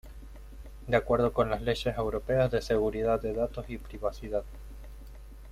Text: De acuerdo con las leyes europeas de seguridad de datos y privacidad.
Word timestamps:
De 0.87 0.97
acuerdo 0.97 1.31
con 1.31 1.51
las 1.51 1.61
leyes 1.61 1.95
europeas 1.95 2.49
de 2.49 2.63
seguridad 2.63 3.21
de 3.21 3.33
datos 3.33 3.69
y 3.69 3.77
privacidad. 3.77 4.43